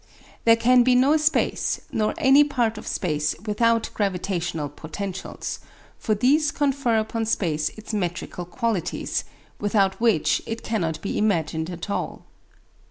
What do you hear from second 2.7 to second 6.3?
of space without gravitational potentials; for